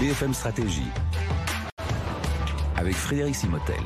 BFM 0.00 0.32
Stratégie 0.32 0.88
avec 2.78 2.94
Frédéric 2.94 3.34
Simotel 3.34 3.76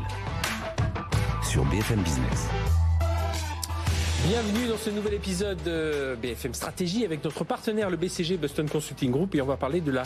sur 1.43 1.65
BFM 1.65 2.01
Business. 2.03 2.49
Bienvenue 4.29 4.69
dans 4.69 4.77
ce 4.77 4.91
nouvel 4.91 5.15
épisode 5.15 5.61
de 5.65 6.17
BFM 6.23 6.55
Stratégie 6.55 7.05
avec 7.05 7.25
notre 7.25 7.43
partenaire 7.43 7.91
le 7.91 7.97
BCG 7.97 8.37
Boston 8.37 8.69
Consulting 8.69 9.11
Group 9.11 9.35
et 9.35 9.43
on 9.43 9.47
va 9.47 9.57
parler 9.57 9.81
de 9.81 9.91
la, 9.91 10.05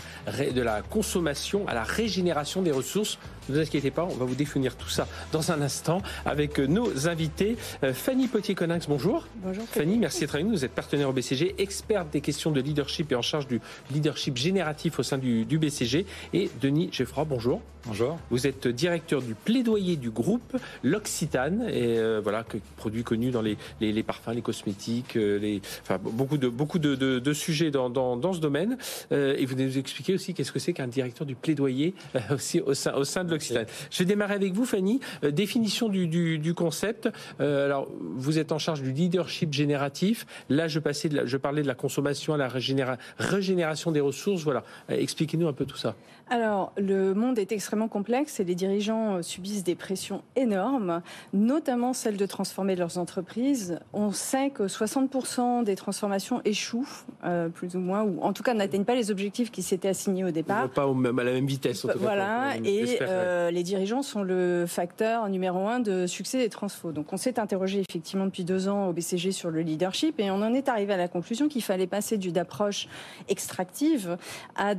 de 0.50 0.62
la 0.62 0.80
consommation 0.80 1.68
à 1.68 1.74
la 1.74 1.82
régénération 1.82 2.62
des 2.62 2.72
ressources. 2.72 3.18
Ne 3.48 3.54
vous 3.54 3.60
inquiétez 3.60 3.90
pas, 3.90 4.04
on 4.04 4.14
va 4.14 4.26
vous 4.26 4.34
définir 4.34 4.76
tout 4.76 4.88
ça 4.88 5.06
dans 5.32 5.52
un 5.52 5.62
instant 5.62 6.02
avec 6.26 6.58
nos 6.58 7.08
invités. 7.08 7.56
Euh, 7.82 7.94
Fanny 7.94 8.28
Potier-Coninx, 8.28 8.86
bonjour. 8.88 9.26
Bonjour. 9.36 9.64
Fanny, 9.64 9.96
merci 9.96 10.20
d'être 10.20 10.34
avec 10.34 10.46
nous. 10.46 10.52
Vous 10.52 10.64
êtes 10.64 10.72
partenaire 10.72 11.08
au 11.08 11.12
BCG, 11.12 11.54
experte 11.58 12.10
des 12.10 12.20
questions 12.20 12.50
de 12.50 12.60
leadership 12.60 13.10
et 13.12 13.14
en 13.14 13.22
charge 13.22 13.46
du 13.46 13.60
leadership 13.90 14.36
génératif 14.36 14.98
au 14.98 15.02
sein 15.02 15.18
du, 15.18 15.46
du 15.46 15.58
BCG. 15.58 16.04
Et 16.34 16.50
Denis 16.60 16.90
Geffroy, 16.92 17.24
bonjour. 17.24 17.62
Bonjour. 17.86 18.18
Vous 18.30 18.46
êtes 18.46 18.68
directeur 18.68 19.22
du 19.22 19.34
plaidoyer 19.34 19.96
du 19.96 20.10
groupe 20.10 20.56
L'Occitane, 20.82 21.68
et 21.70 21.96
euh, 21.98 22.20
voilà, 22.22 22.44
que, 22.44 22.58
produit 22.76 23.02
connu 23.02 23.30
dans 23.30 23.40
les, 23.40 23.56
les, 23.80 23.92
les, 23.92 24.02
parfums, 24.02 24.32
les 24.34 24.42
cosmétiques, 24.42 25.16
euh, 25.16 25.38
les, 25.38 25.62
enfin, 25.82 25.98
beaucoup 25.98 26.36
de, 26.36 26.48
beaucoup 26.48 26.78
de, 26.78 26.96
de, 26.96 27.18
de 27.18 27.32
sujets 27.32 27.70
dans, 27.70 27.88
dans, 27.88 28.16
dans, 28.16 28.32
ce 28.32 28.40
domaine. 28.40 28.76
Euh, 29.12 29.36
et 29.38 29.46
vous 29.46 29.54
nous 29.54 29.78
expliquer 29.78 30.14
aussi 30.14 30.34
qu'est-ce 30.34 30.52
que 30.52 30.58
c'est 30.58 30.72
qu'un 30.72 30.86
directeur 30.86 31.26
du 31.26 31.34
plaidoyer 31.34 31.94
euh, 32.14 32.34
aussi 32.34 32.60
au 32.60 32.74
sein, 32.74 32.92
au 32.94 33.04
sein 33.04 33.24
de 33.24 33.30
Je 33.40 33.98
vais 33.98 34.04
démarrer 34.04 34.34
avec 34.34 34.52
vous, 34.52 34.64
Fanny. 34.64 35.00
Euh, 35.24 35.30
définition 35.30 35.88
du, 35.88 36.06
du, 36.06 36.38
du 36.38 36.54
concept. 36.54 37.08
alors, 37.38 37.88
vous 38.00 38.38
êtes 38.38 38.52
en 38.52 38.58
charge 38.58 38.82
du 38.82 38.92
leadership 38.92 39.52
génératif. 39.52 40.26
Là, 40.48 40.68
je, 40.68 40.78
passais 40.78 41.08
de 41.08 41.16
la, 41.16 41.26
je 41.26 41.36
parlais 41.36 41.62
de 41.62 41.66
la 41.66 41.74
consommation 41.74 42.34
à 42.34 42.36
la 42.36 42.48
régénéra, 42.48 42.96
régénération 43.18 43.92
des 43.92 44.00
ressources. 44.00 44.42
Voilà. 44.42 44.64
Expliquez-nous 44.88 45.48
un 45.48 45.52
peu 45.52 45.64
tout 45.64 45.76
ça. 45.76 45.94
Alors, 46.30 46.72
le 46.76 47.14
monde 47.14 47.38
est 47.38 47.52
extrêmement 47.52 47.88
complexe 47.88 48.38
et 48.40 48.44
les 48.44 48.54
dirigeants 48.54 49.22
subissent 49.22 49.64
des 49.64 49.74
pressions 49.74 50.22
énormes, 50.36 51.00
notamment 51.32 51.92
celle 51.92 52.16
de 52.16 52.26
transformer 52.26 52.76
leurs 52.76 52.98
entreprises. 52.98 53.78
On 53.92 54.10
sait 54.12 54.50
que 54.50 54.64
60% 54.64 55.64
des 55.64 55.76
transformations 55.76 56.42
échouent, 56.44 57.04
euh, 57.24 57.48
plus 57.48 57.76
ou 57.76 57.80
moins, 57.80 58.02
ou 58.02 58.20
en 58.22 58.32
tout 58.32 58.42
cas 58.42 58.54
n'atteignent 58.54 58.84
pas 58.84 58.94
les 58.94 59.10
objectifs 59.10 59.50
qui 59.50 59.62
s'étaient 59.62 59.88
assignés 59.88 60.24
au 60.24 60.30
départ. 60.30 60.68
Pas 60.68 60.86
au 60.86 60.94
même, 60.94 61.18
à 61.18 61.24
la 61.24 61.32
même 61.32 61.46
vitesse. 61.46 61.84
En 61.84 61.88
tout 61.88 61.98
voilà, 61.98 62.54
cas, 62.54 62.60
et 62.64 62.98
euh, 63.28 63.50
les 63.50 63.62
dirigeants 63.62 64.02
sont 64.02 64.22
le 64.22 64.64
facteur 64.66 65.28
numéro 65.28 65.66
un 65.68 65.80
de 65.80 66.06
succès 66.06 66.38
des 66.38 66.48
transfos. 66.48 66.92
Donc, 66.92 67.12
on 67.12 67.16
s'est 67.16 67.38
interrogé 67.38 67.82
effectivement 67.88 68.24
depuis 68.24 68.44
deux 68.44 68.68
ans 68.68 68.88
au 68.88 68.92
BCG 68.92 69.32
sur 69.32 69.50
le 69.50 69.60
leadership 69.60 70.18
et 70.18 70.30
on 70.30 70.36
en 70.42 70.54
est 70.54 70.68
arrivé 70.68 70.94
à 70.94 70.96
la 70.96 71.08
conclusion 71.08 71.48
qu'il 71.48 71.62
fallait 71.62 71.86
passer 71.86 72.16
d'une 72.16 72.38
approche 72.38 72.88
extractive 73.28 74.16
à 74.56 74.74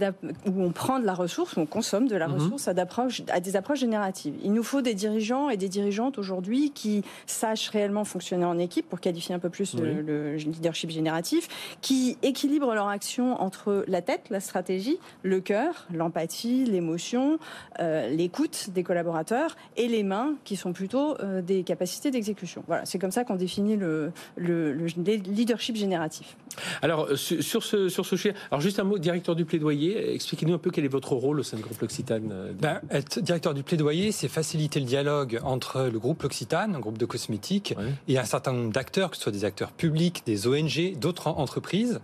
où 0.45 0.61
on 0.63 0.71
prend 0.71 0.99
de 0.99 1.05
la 1.05 1.13
ressource, 1.13 1.55
où 1.55 1.61
on 1.61 1.65
consomme 1.65 2.07
de 2.07 2.15
la 2.15 2.27
Mhm. 2.27 2.33
ressource, 2.35 2.67
à, 2.67 2.73
à 3.33 3.39
des 3.39 3.55
approches 3.55 3.79
génératives. 3.79 4.33
Il 4.43 4.53
nous 4.53 4.63
faut 4.63 4.81
des 4.81 4.93
dirigeants 4.93 5.49
et 5.49 5.57
des 5.57 5.69
dirigeantes 5.69 6.17
aujourd'hui 6.17 6.71
qui 6.71 7.03
sachent 7.25 7.69
réellement 7.69 8.03
fonctionner 8.05 8.45
en 8.45 8.57
équipe 8.57 8.89
pour 8.89 8.99
qualifier 8.99 9.35
un 9.35 9.39
peu 9.39 9.49
plus 9.49 9.73
oui. 9.75 9.81
le, 9.81 10.01
le, 10.01 10.35
leadership 10.35 10.89
génératif, 10.89 11.47
qui 11.81 12.17
équilibrent 12.23 12.73
leur 12.73 12.87
action 12.87 13.39
entre 13.41 13.83
la 13.87 14.01
tête, 14.01 14.23
la 14.29 14.39
stratégie, 14.39 14.97
le 15.23 15.39
cœur, 15.39 15.85
l'empathie, 15.93 16.65
l'émotion, 16.65 17.39
euh, 17.79 18.09
des 18.69 18.83
collaborateurs 18.83 19.55
et 19.77 19.87
les 19.87 20.03
mains 20.03 20.35
qui 20.43 20.55
sont 20.55 20.73
plutôt 20.73 21.19
euh, 21.19 21.41
des 21.41 21.63
capacités 21.63 22.11
d'exécution. 22.11 22.63
Voilà, 22.67 22.85
c'est 22.85 22.99
comme 22.99 23.11
ça 23.11 23.23
qu'on 23.23 23.35
définit 23.35 23.77
le, 23.77 24.11
leadership 24.37 25.75
génératif. 25.75 26.35
Alors 26.81 27.07
sur 27.15 27.63
ce 27.63 27.89
sur 27.89 28.05
ce 28.05 28.15
sujet, 28.17 28.33
alors 28.51 28.61
juste 28.61 28.79
un 28.79 28.83
mot, 28.83 28.97
directeur 28.97 29.35
du 29.35 29.45
plaidoyer, 29.45 30.13
expliquez-nous 30.13 30.55
un 30.55 30.57
peu 30.57 30.71
quel 30.71 30.85
est 30.85 30.89
votre 30.99 31.13
rôle 31.13 31.39
au 31.39 31.43
sein 31.43 31.57
du 31.57 31.63
groupe 31.63 31.79
L'Occitane. 31.81 32.55
Ben, 32.59 32.81
être 32.91 33.19
directeur 33.19 33.53
du 33.53 33.63
plaidoyer, 33.63 34.11
c'est 34.11 34.27
faciliter 34.27 34.79
le 34.79 34.85
dialogue 34.85 35.39
entre 35.43 35.89
le 35.91 35.99
groupe 35.99 36.23
L'Occitane, 36.23 36.75
un 36.75 36.79
groupe 36.79 36.97
de 36.97 37.05
cosmétiques, 37.05 37.73
oui. 37.77 37.85
et 38.07 38.17
un 38.17 38.25
certain 38.25 38.53
nombre 38.53 38.71
d'acteurs, 38.71 39.11
que 39.11 39.17
ce 39.17 39.23
soit 39.23 39.31
des 39.31 39.45
acteurs 39.45 39.71
publics, 39.71 40.23
des 40.25 40.47
ONG, 40.47 40.97
d'autres 40.97 41.27
entreprises, 41.27 41.99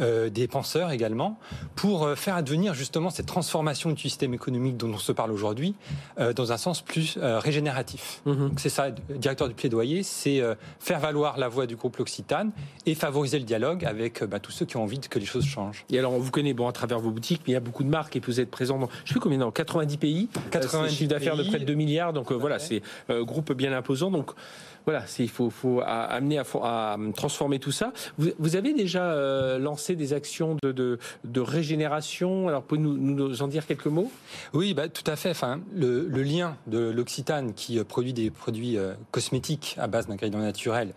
euh, 0.00 0.30
des 0.30 0.48
penseurs 0.48 0.90
également, 0.90 1.38
pour 1.76 2.10
faire 2.16 2.36
advenir 2.36 2.74
justement 2.74 3.10
cette 3.10 3.26
transformation 3.26 3.90
du 3.92 4.00
système 4.00 4.34
économique 4.34 4.76
dont 4.76 4.92
on 4.92 4.98
se 4.98 5.12
parle 5.12 5.32
aujourd'hui 5.32 5.74
euh, 6.18 6.32
dans 6.32 6.52
un 6.52 6.56
sens 6.56 6.82
plus 6.82 7.18
euh, 7.18 7.38
régénératif. 7.38 8.22
Mm 8.24 8.32
-hmm. 8.32 8.50
C'est 8.56 8.68
ça, 8.68 8.90
directeur 9.24 9.48
du 9.48 9.54
plaidoyer, 9.54 10.02
c'est 10.02 10.40
euh, 10.40 10.54
faire 10.80 11.00
valoir 11.00 11.38
la 11.38 11.48
voix 11.48 11.66
du 11.66 11.76
groupe 11.76 11.96
L'Occitane 11.98 12.50
et 12.86 12.94
favoriser 12.94 13.38
le 13.38 13.44
dialogue 13.44 13.84
avec 13.88 14.24
bah, 14.24 14.40
tous 14.40 14.52
ceux 14.52 14.66
qui 14.66 14.76
ont 14.76 14.82
envie 14.82 14.98
que 15.00 15.18
les 15.18 15.26
choses 15.26 15.44
changent. 15.44 15.84
Et 15.90 15.98
alors, 15.98 16.12
on 16.12 16.18
vous 16.18 16.30
connaît 16.30 16.54
bon 16.54 16.68
à 16.68 16.72
travers 16.72 16.98
vos 16.98 17.10
boutiques, 17.10 17.42
mais 17.46 17.52
il 17.52 17.54
y 17.54 17.56
a 17.56 17.60
beaucoup 17.60 17.84
de 17.84 17.88
marques 17.88 18.16
et 18.16 18.20
vous 18.20 18.40
êtes 18.40 18.50
présent 18.50 18.78
dans, 18.78 18.88
je 19.04 19.08
sais 19.08 19.14
plus 19.14 19.20
combien, 19.20 19.38
dans 19.38 19.50
90 19.50 19.96
pays, 19.96 20.28
90 20.50 20.94
chiffre 20.94 21.10
d'affaires 21.10 21.36
de 21.36 21.44
près 21.44 21.58
de 21.58 21.64
2 21.64 21.74
milliards, 21.74 22.12
donc 22.12 22.30
ouais. 22.30 22.36
voilà, 22.36 22.58
c'est 22.58 22.82
groupe 23.08 23.52
bien 23.52 23.72
imposant, 23.72 24.10
donc 24.10 24.32
voilà, 24.88 25.04
il 25.18 25.28
faut, 25.28 25.50
faut 25.50 25.82
amener 25.84 26.38
à, 26.38 26.44
à, 26.62 26.96
transformer 27.14 27.58
tout 27.58 27.72
ça. 27.72 27.92
Vous, 28.16 28.30
vous 28.38 28.56
avez 28.56 28.72
déjà 28.72 29.12
euh, 29.12 29.58
lancé 29.58 29.96
des 29.96 30.14
actions 30.14 30.56
de, 30.62 30.72
de, 30.72 30.98
de 31.24 31.40
régénération? 31.42 32.48
Alors, 32.48 32.62
pouvez-vous 32.62 32.96
nous, 32.96 33.28
nous, 33.28 33.42
en 33.42 33.48
dire 33.48 33.66
quelques 33.66 33.84
mots? 33.84 34.10
Oui, 34.54 34.72
bah, 34.72 34.88
tout 34.88 35.04
à 35.06 35.16
fait. 35.16 35.28
Enfin, 35.28 35.60
le, 35.74 36.08
le 36.08 36.22
lien 36.22 36.56
de 36.68 36.78
l'Occitane 36.78 37.52
qui 37.52 37.78
produit 37.84 38.14
des 38.14 38.30
produits 38.30 38.78
euh, 38.78 38.94
cosmétiques 39.10 39.76
à 39.78 39.88
base 39.88 40.06
d'ingrédients 40.06 40.38
naturels 40.38 40.94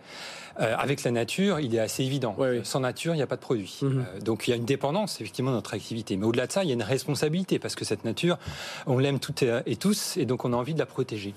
euh, 0.62 0.74
avec 0.78 1.02
la 1.04 1.10
nature, 1.10 1.60
il 1.60 1.74
est 1.74 1.80
assez 1.80 2.04
évident. 2.04 2.34
Oui, 2.38 2.48
oui. 2.50 2.60
Sans 2.64 2.80
nature, 2.80 3.14
il 3.14 3.18
n'y 3.18 3.22
a 3.22 3.26
pas 3.26 3.36
de 3.36 3.40
produit. 3.40 3.78
Mm 3.82 3.86
-hmm. 3.86 4.22
donc, 4.22 4.46
il 4.46 4.50
y 4.50 4.54
a 4.54 4.56
une 4.56 4.64
dépendance, 4.64 5.20
effectivement, 5.20 5.50
de 5.50 5.56
notre 5.56 5.74
activité. 5.74 6.16
Mais 6.16 6.26
au-delà 6.26 6.46
de 6.46 6.52
ça, 6.52 6.62
il 6.64 6.68
y 6.68 6.70
a 6.70 6.74
une 6.74 6.82
responsabilité 6.82 7.58
parce 7.58 7.74
que 7.74 7.84
cette 7.84 8.04
nature, 8.04 8.38
on 8.86 8.98
l'aime 8.98 9.18
toutes 9.18 9.44
et 9.66 9.76
tous 9.76 10.16
et 10.16 10.26
donc 10.26 10.44
on 10.44 10.52
a 10.52 10.56
envie 10.56 10.74
de 10.74 10.78
la 10.78 10.86
protéger. 10.86 11.34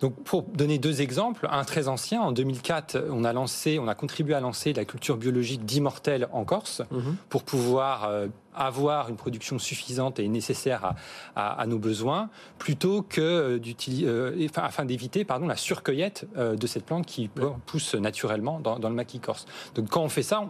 Donc, 0.00 0.14
pour 0.24 0.42
donner 0.42 0.78
deux 0.78 1.00
exemples, 1.00 1.48
un 1.50 1.64
très 1.64 1.88
ancien, 1.88 2.20
en 2.22 2.32
2004, 2.32 3.06
on 3.10 3.24
a 3.24 3.32
lancé, 3.32 3.78
on 3.78 3.88
a 3.88 3.94
contribué 3.94 4.34
à 4.34 4.40
lancer 4.40 4.72
la 4.72 4.84
culture 4.84 5.16
biologique 5.16 5.64
d'immortels 5.64 6.28
en 6.32 6.44
Corse 6.44 6.82
-hmm. 6.90 7.14
pour 7.28 7.42
pouvoir 7.42 8.04
euh, 8.04 8.28
avoir 8.58 9.08
une 9.08 9.16
production 9.16 9.58
suffisante 9.58 10.18
et 10.18 10.28
nécessaire 10.28 10.84
à, 10.84 10.96
à, 11.36 11.60
à 11.60 11.66
nos 11.66 11.78
besoins, 11.78 12.28
plutôt 12.58 13.02
que 13.02 13.58
d'utiliser, 13.58 14.06
euh, 14.06 14.46
enfin, 14.50 14.62
afin 14.64 14.84
d'éviter, 14.84 15.24
pardon, 15.24 15.46
la 15.46 15.56
surcueillette 15.56 16.26
euh, 16.36 16.56
de 16.56 16.66
cette 16.66 16.84
plante 16.84 17.06
qui 17.06 17.30
ouais. 17.36 17.44
pousse 17.66 17.94
naturellement 17.94 18.60
dans, 18.60 18.78
dans, 18.78 18.88
le 18.88 18.94
maquis 18.94 19.20
corse. 19.20 19.46
Donc, 19.74 19.88
quand 19.88 20.02
on 20.02 20.08
fait 20.08 20.22
ça, 20.22 20.42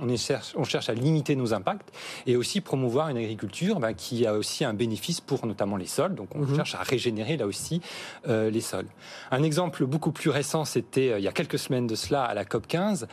on, 0.56 0.64
cherche 0.64 0.88
à 0.88 0.94
limiter 0.94 1.36
nos 1.36 1.52
impacts 1.52 1.90
et 2.26 2.36
aussi 2.36 2.60
promouvoir 2.60 3.08
une 3.08 3.18
agriculture 3.18 3.78
ben, 3.78 3.92
qui 3.92 4.26
a 4.26 4.34
aussi 4.34 4.64
un 4.64 4.74
bénéfice 4.74 5.20
pour 5.20 5.46
notamment 5.46 5.76
les 5.76 5.86
sols. 5.86 6.14
Donc, 6.14 6.34
on 6.34 6.40
mm 6.40 6.44
-hmm. 6.46 6.56
cherche 6.56 6.74
à 6.74 6.82
régénérer 6.82 7.36
là 7.36 7.46
aussi 7.46 7.80
euh, 8.28 8.50
les 8.50 8.62
sols. 8.62 8.88
Un 9.30 9.37
exemple 9.42 9.84
beaucoup 9.86 10.12
plus 10.12 10.30
récent, 10.30 10.64
c'était 10.64 11.18
il 11.18 11.24
y 11.24 11.28
a 11.28 11.32
quelques 11.32 11.58
semaines 11.58 11.86
de 11.86 11.94
cela 11.94 12.24
à 12.24 12.34
la 12.34 12.44
COP 12.44 12.66
15, 12.66 13.08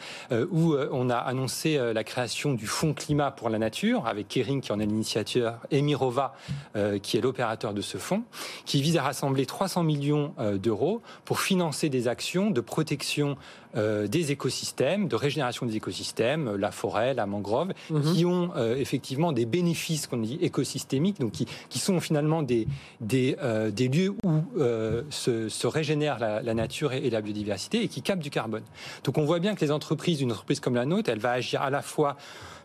où 0.51 0.75
on 0.91 1.09
a 1.09 1.17
annoncé 1.17 1.77
la 1.93 2.03
création 2.03 2.53
du 2.53 2.67
Fonds 2.67 2.93
climat 2.93 3.31
pour 3.31 3.49
la 3.49 3.59
nature 3.59 4.07
avec 4.07 4.27
Kering 4.27 4.61
qui 4.61 4.71
en 4.71 4.79
est 4.79 4.85
l'initiateur 4.85 5.59
Emirova, 5.71 6.33
euh, 6.75 6.99
qui 6.99 7.17
est 7.17 7.21
l'opérateur 7.21 7.73
de 7.73 7.81
ce 7.81 7.97
fonds, 7.97 8.23
qui 8.65 8.81
vise 8.81 8.97
à 8.97 9.03
rassembler 9.03 9.45
300 9.45 9.83
millions 9.83 10.33
euh, 10.39 10.57
d'euros 10.57 11.01
pour 11.23 11.39
financer 11.39 11.89
des 11.89 12.07
actions 12.07 12.51
de 12.51 12.61
protection 12.61 13.37
euh, 13.75 14.07
des 14.07 14.31
écosystèmes, 14.31 15.07
de 15.07 15.15
régénération 15.15 15.65
des 15.65 15.75
écosystèmes, 15.75 16.55
la 16.55 16.71
forêt, 16.71 17.13
la 17.13 17.25
mangrove, 17.25 17.69
mm 17.89 17.97
-hmm. 17.97 18.13
qui 18.13 18.25
ont 18.25 18.51
effectivement 18.55 19.31
des 19.31 19.45
bénéfices 19.45 20.07
qu'on 20.07 20.17
dit 20.17 20.37
écosystémiques, 20.41 21.19
donc 21.19 21.31
qui, 21.31 21.45
qui 21.69 21.79
sont 21.79 21.99
finalement 21.99 22.41
des, 22.41 22.67
des, 23.01 23.35
des 23.79 23.87
lieux 23.87 24.13
où 24.23 24.33
se, 25.09 25.49
se, 25.49 25.67
régénère 25.67 26.17
la, 26.19 26.41
la 26.41 26.53
nature 26.53 26.93
et, 26.93 27.01
et, 27.05 27.09
la 27.09 27.21
biodiversité 27.21 27.83
et 27.83 27.87
qui 27.87 28.01
captent 28.01 28.23
du 28.23 28.29
carbone. 28.29 28.63
Donc 29.03 29.17
on 29.17 29.25
voit 29.25 29.39
bien 29.39 29.55
que 29.55 29.63
les 29.65 29.71
entreprises, 29.71 30.21
une 30.21 30.31
entreprise 30.31 30.59
comme 30.59 30.75
la 30.75 30.85
nôtre, 30.85 31.09
elle 31.09 31.19
va 31.19 31.31
agir 31.31 31.61
à 31.61 31.69
la 31.69 31.81
fois 31.81 32.15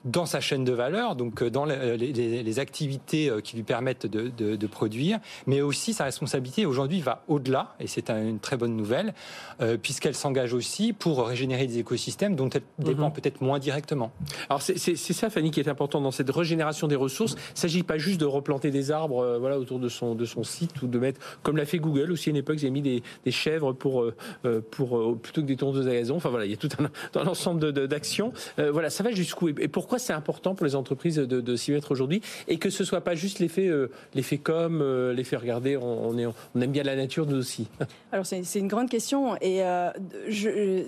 dans 0.05 0.27
sa 0.27 0.41
chaîne 0.41 0.65
de 0.65 0.73
valeur, 0.73 1.17
donc 1.17 1.45
dans 1.45 1.65
les, 1.65 1.97
les, 1.97 2.43
les 2.43 2.59
activités 2.59 3.31
qui 3.45 3.57
lui 3.57 3.63
permettent 3.63 4.07
de, 4.07 4.29
de, 4.37 4.57
de, 4.57 4.67
produire, 4.67 5.19
mais 5.47 5.61
aussi 5.61 5.93
sa 5.93 6.05
responsabilité 6.05 6.67
aujourd'hui 6.67 7.01
va 7.01 7.23
au-delà, 7.29 7.75
et 7.81 7.87
c'est 7.87 8.11
une 8.11 8.39
très 8.39 8.57
bonne 8.57 8.77
nouvelle, 8.77 9.15
euh, 9.61 9.77
puisqu'elle 9.77 10.15
s'engage 10.15 10.55
aussi 10.55 10.93
pour 10.93 11.27
régénérer 11.27 11.67
des 11.67 11.79
écosystèmes 11.79 12.37
dont 12.37 12.49
elle 12.49 12.63
dépend 12.79 13.09
mm 13.09 13.11
-hmm. 13.11 13.13
peut-être 13.13 13.41
moins 13.41 13.59
directement. 13.59 14.13
Alors 14.49 14.63
c'est 14.63 14.97
ça, 15.21 15.31
Fanny, 15.31 15.51
qui 15.51 15.61
est 15.61 15.69
important 15.69 16.01
dans 16.01 16.11
cette 16.11 16.31
régénération 16.31 16.87
des 16.89 16.97
ressources. 16.97 17.33
Il 17.33 17.55
ne 17.55 17.59
s'agit 17.65 17.83
pas 17.83 17.99
juste 17.99 18.21
de 18.21 18.27
replanter 18.27 18.71
des 18.71 18.91
arbres 18.91 19.21
euh, 19.23 19.39
voilà, 19.39 19.59
autour 19.59 19.79
de 19.79 19.89
son, 19.89 20.15
de 20.15 20.25
son 20.25 20.45
site 20.45 20.83
ou 20.83 20.87
de 20.87 20.99
mettre, 20.99 21.21
comme 21.43 21.57
l'a 21.57 21.67
fait 21.67 21.79
Google 21.79 22.11
aussi 22.13 22.29
à 22.29 22.31
une 22.31 22.37
époque, 22.37 22.59
ils 22.63 22.69
ont 22.69 22.73
mis 22.73 22.83
des, 22.83 23.03
des 23.25 23.31
chèvres 23.43 23.73
pour, 23.73 23.95
euh, 24.03 24.61
pour, 24.71 24.89
plutôt 25.25 25.41
que 25.43 25.47
des 25.47 25.57
tondeuses 25.57 25.89
à 25.89 25.95
gazon. 25.95 26.17
Enfin 26.17 26.31
voilà, 26.31 26.45
il 26.47 26.51
y 26.51 26.55
a 26.55 26.63
tout 26.65 26.73
un, 26.79 26.89
un 27.21 27.27
ensemble 27.27 27.61
d'actions. 27.95 28.33
Voilà, 28.57 28.89
ça 28.91 29.03
va 29.05 29.11
jusqu'où? 29.11 29.49
Et 29.49 29.69
pourquoi 29.69 29.90
c'est 29.99 30.13
important 30.13 30.55
pour 30.55 30.67
les 30.67 30.75
entreprises 30.75 31.17
de, 31.17 31.41
de 31.41 31.57
s'y 31.57 31.73
mettre 31.73 31.91
aujourd'hui 31.93 32.21
et 32.49 32.59
que 32.59 32.71
ce 32.71 32.85
soit 32.85 33.01
pas 33.01 33.15
juste 33.15 33.39
l'effet 33.39 33.69
euh, 33.69 33.91
l'effet 34.15 34.39
comme 34.39 34.81
euh, 34.83 35.13
l'effet 35.13 35.37
regarder 35.37 35.77
on, 35.77 36.09
on, 36.09 36.19
est, 36.19 36.27
on 36.27 36.61
aime 36.61 36.71
bien 36.71 36.83
la 36.83 36.97
nature 36.97 37.27
nous 37.27 37.37
aussi. 37.37 37.69
Alors 38.13 38.27
c'est 38.27 38.59
une 38.59 38.69
grande 38.69 38.89
question 38.89 39.37
et 39.41 39.65
euh, 39.65 39.91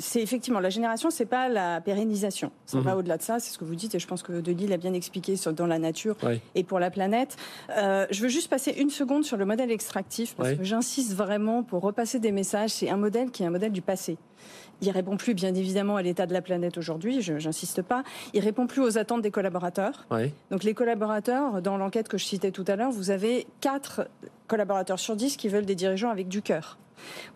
c'est 0.00 0.22
effectivement 0.22 0.60
la 0.60 0.70
génération, 0.70 1.10
c'est 1.10 1.26
pas 1.26 1.48
la 1.48 1.80
pérennisation. 1.80 2.52
Ça 2.66 2.80
va 2.80 2.96
au-delà 2.96 3.16
de 3.16 3.22
ça, 3.22 3.38
c'est 3.38 3.52
ce 3.52 3.58
que 3.58 3.64
vous 3.64 3.74
dites, 3.74 3.94
et 3.94 3.98
je 3.98 4.06
pense 4.06 4.22
que 4.22 4.40
Denis 4.40 4.66
l'a 4.66 4.76
bien 4.76 4.94
expliqué 4.94 5.36
sur, 5.36 5.52
dans 5.52 5.66
la 5.66 5.78
nature 5.78 6.16
et 6.54 6.64
pour 6.64 6.78
la 6.78 6.90
planète. 6.90 7.36
Euh, 7.76 8.06
je 8.10 8.22
veux 8.22 8.28
juste 8.28 8.48
passer 8.48 8.72
une 8.72 8.90
seconde 8.90 9.24
sur 9.24 9.36
le 9.36 9.44
modèle 9.44 9.70
extractif, 9.70 10.34
parce 10.34 10.54
que 10.54 10.64
j'insiste 10.64 11.14
vraiment 11.14 11.62
pour 11.62 11.82
repasser 11.82 12.18
des 12.18 12.32
messages. 12.32 12.70
C'est 12.70 12.90
un 12.90 12.96
modèle 12.96 13.30
qui 13.30 13.42
est 13.42 13.46
un 13.46 13.50
modèle 13.50 13.72
du 13.72 13.82
passé. 13.82 14.16
Il 14.80 14.90
répond 14.90 15.16
plus, 15.16 15.34
bien 15.34 15.54
évidemment, 15.54 15.96
à 15.96 16.02
l'état 16.02 16.26
de 16.26 16.32
la 16.32 16.42
planète 16.42 16.76
aujourd'hui. 16.76 17.22
Je 17.22 17.34
n'insiste 17.34 17.82
pas. 17.82 18.02
Il 18.34 18.40
répond 18.40 18.66
plus 18.66 18.82
aux 18.82 18.98
attentes 18.98 19.22
des 19.22 19.30
collaborateurs. 19.30 20.06
Donc 20.50 20.64
les 20.64 20.74
collaborateurs, 20.74 21.62
dans 21.62 21.76
l'enquête 21.76 22.08
que 22.08 22.18
je 22.18 22.24
citais 22.24 22.50
tout 22.50 22.64
à 22.66 22.74
l'heure, 22.74 22.90
vous 22.90 23.10
avez 23.10 23.46
4 23.60 24.08
collaborateurs 24.48 24.98
sur 24.98 25.14
10 25.14 25.36
qui 25.36 25.48
veulent 25.48 25.66
des 25.66 25.76
dirigeants 25.76 26.10
avec 26.10 26.28
du 26.28 26.42
cœur. 26.42 26.78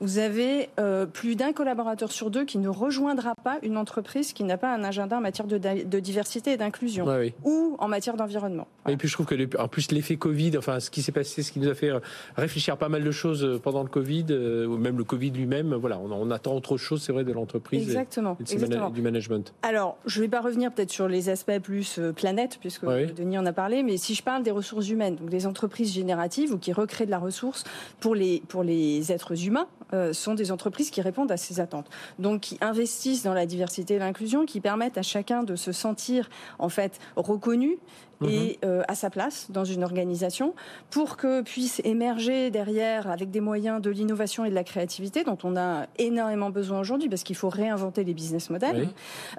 Vous 0.01 0.19
avez 0.19 0.69
euh, 0.79 1.07
plus 1.07 1.37
d'un 1.37 1.53
collaborateur 1.53 2.13
sur 2.13 2.31
deux 2.31 2.45
qui 2.45 2.59
ne 2.59 2.69
rejoindra 2.69 3.35
pas 3.35 3.59
une 3.63 3.77
entreprise 3.77 4.33
qui 4.33 4.45
n'a 4.45 4.57
pas 4.57 4.75
un 4.75 4.85
agenda 4.85 5.19
en 5.19 5.21
matière 5.21 5.47
de, 5.47 6.01
diversité 6.01 6.53
et 6.53 6.57
d'inclusion 6.57 7.07
ou 7.45 7.77
en 7.79 7.89
matière 7.89 8.17
d'environnement. 8.17 8.69
Et 8.89 8.97
puis 8.97 9.09
je 9.09 9.15
trouve 9.15 9.27
que 9.27 9.57
en 9.59 9.69
plus 9.69 9.91
l'effet 9.93 10.17
Covid, 10.17 10.57
enfin 10.59 10.81
ce 10.81 10.91
qui 10.91 11.03
s'est 11.03 11.13
passé, 11.13 11.43
ce 11.43 11.53
qui 11.53 11.61
nous 11.61 11.69
a 11.69 11.75
fait 11.75 11.91
réfléchir 12.37 12.75
à 12.75 12.77
pas 12.77 12.89
mal 12.89 13.03
de 13.03 13.11
choses 13.11 13.45
euh, 13.45 13.59
pendant 13.59 13.83
le 13.83 13.89
Covid, 13.89 14.27
euh, 14.31 14.67
ou 14.67 14.77
même 14.77 14.99
le 14.99 15.05
Covid 15.05 15.31
lui-même, 15.31 15.75
voilà, 15.75 15.99
on, 15.99 16.31
attend 16.31 16.55
autre 16.55 16.77
chose, 16.77 17.03
c'est 17.03 17.13
vrai, 17.13 17.25
de 17.25 17.33
l'entreprise 17.33 17.83
exactement, 17.83 18.37
et, 18.41 18.91
du 18.93 19.03
management. 19.03 19.55
Alors, 19.63 19.97
je 20.07 20.19
ne 20.19 20.25
vais 20.25 20.29
pas 20.29 20.41
revenir 20.41 20.73
peut-être 20.73 20.91
sur 20.91 21.09
les 21.09 21.29
aspects 21.29 21.59
plus 21.61 22.01
planète, 22.17 22.59
puisque 22.61 22.85
Denis 22.85 23.39
en 23.39 23.47
a 23.47 23.53
parlé, 23.53 23.83
mais 23.83 23.97
si 23.97 24.15
je 24.15 24.23
parle 24.23 24.43
des 24.43 24.51
ressources 24.51 24.89
humaines, 24.89 25.17
donc 25.17 25.31
des 25.31 25.47
entreprises 25.47 25.93
génératives 25.93 26.53
ou 26.53 26.59
qui 26.59 26.73
recréent 26.73 27.07
de 27.07 27.11
la 27.11 27.19
ressource 27.19 27.65
pour 28.01 28.15
les, 28.15 28.43
pour 28.49 28.63
les 28.63 29.13
êtres 29.13 29.47
humains, 29.47 29.56
euh, 29.93 30.13
sont 30.13 30.35
des 30.35 30.51
entreprises 30.51 30.91
qui 30.91 31.01
répondent 31.01 31.31
à 31.31 31.37
ces 31.37 31.61
attentes. 31.61 31.89
Donc, 32.19 32.41
qui 32.41 32.59
investissent 32.61 33.23
dans 33.23 33.35
la 33.35 33.47
diversité 33.47 33.95
et 33.95 33.99
l'inclusion, 33.99 34.45
qui 34.45 34.61
permettent 34.61 34.99
à 34.99 35.03
chacun 35.03 35.45
de 35.45 35.55
se 35.55 35.71
sentir 35.71 36.29
en 36.59 36.69
fait 36.69 36.99
reconnu 37.15 37.79
et 38.25 38.59
mhm. 38.63 38.69
euh, 38.69 38.83
à 38.89 38.95
sa 38.95 39.11
place 39.11 39.51
dans 39.51 39.65
une 39.65 39.85
organisation 39.85 40.55
pour 40.91 41.17
que 41.17 41.43
puisse 41.43 41.81
émerger 41.85 42.51
derrière 42.51 43.09
avec 43.09 43.31
des 43.31 43.41
moyens 43.41 43.81
de 43.81 43.91
l'innovation 43.91 44.45
et 44.45 44.51
de 44.51 44.55
la 44.55 44.65
créativité 44.65 45.23
dont 45.23 45.39
on 45.45 45.57
a 45.57 45.87
énormément 45.99 46.51
besoin 46.51 46.81
aujourd'hui 46.81 47.09
parce 47.09 47.23
qu'il 47.23 47.37
faut 47.37 47.51
réinventer 47.51 48.05
les 48.05 48.15
business 48.15 48.51
models. 48.51 48.89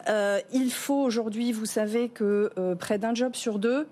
Euh, 0.07 0.39
il 0.53 0.71
faut 0.71 1.01
aujourd'hui, 1.01 1.51
vous 1.51 1.65
savez 1.65 2.07
que 2.09 2.51
près 2.79 2.99
d'un 2.99 3.13
job 3.15 3.35
sur 3.35 3.59
deux 3.59 3.87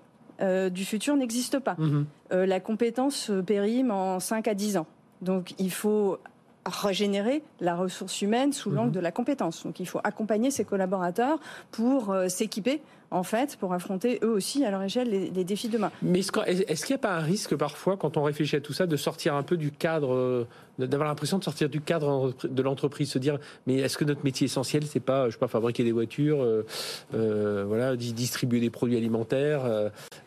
du 0.70 0.84
futur 0.84 1.16
n'existe 1.16 1.58
pas. 1.58 1.76
Mhm. 1.78 2.06
la 2.30 2.60
compétence 2.60 3.30
périme 3.46 3.90
en 3.90 4.20
5 4.20 4.48
à 4.48 4.54
10 4.54 4.76
ans. 4.76 4.86
Donc 5.22 5.54
il 5.58 5.70
faut 5.70 6.18
régénérer 6.66 7.42
la 7.60 7.74
ressource 7.76 8.22
humaine 8.22 8.52
sous 8.52 8.70
l'angle 8.70 8.88
mhm. 8.88 8.94
de 8.94 9.00
la 9.00 9.12
compétence. 9.12 9.64
Donc 9.64 9.80
il 9.80 9.86
faut 9.86 10.00
accompagner 10.04 10.50
ses 10.50 10.64
collaborateurs 10.64 11.38
pour 11.70 12.10
euh, 12.10 12.28
s'équiper 12.28 12.82
en 13.10 13.22
fait, 13.22 13.56
pour 13.56 13.72
affronter 13.72 14.18
eux 14.22 14.30
aussi 14.30 14.64
à 14.64 14.70
leur 14.70 14.82
échelle 14.82 15.08
les, 15.10 15.44
défis 15.44 15.68
de 15.68 15.74
demain. 15.74 15.90
Mais 16.02 16.20
est-ce 16.20 16.32
qu'il 16.86 16.94
n'y 16.94 16.98
a 16.98 16.98
pas 16.98 17.16
un 17.16 17.20
risque 17.20 17.54
parfois, 17.54 17.96
quand 17.96 18.16
on 18.16 18.22
réfléchit 18.22 18.56
à 18.56 18.60
tout 18.60 18.72
ça, 18.72 18.86
de 18.86 18.96
sortir 18.96 19.34
un 19.34 19.42
peu 19.42 19.56
du 19.56 19.70
cadre, 19.70 20.14
euh, 20.14 20.46
d'avoir 20.78 21.08
l'impression 21.08 21.38
de 21.38 21.44
sortir 21.44 21.68
du 21.68 21.80
cadre 21.80 22.34
de 22.44 22.62
l'entreprise, 22.62 23.10
se 23.10 23.18
dire, 23.18 23.38
mais 23.66 23.76
est-ce 23.76 23.96
que 23.96 24.04
notre 24.04 24.24
métier 24.24 24.46
essentiel, 24.46 24.84
c'est 24.84 25.00
pas, 25.00 25.26
je 25.26 25.32
sais 25.32 25.38
pas, 25.38 25.48
fabriquer 25.48 25.84
des 25.84 25.92
voitures, 25.92 26.42
euh, 26.42 26.66
euh, 27.14 27.64
voilà, 27.66 27.96
distribuer 27.96 28.60
des 28.60 28.70
produits 28.70 28.96
alimentaires, 28.96 29.62